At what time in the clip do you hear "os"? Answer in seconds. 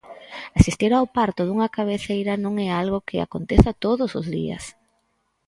4.19-4.25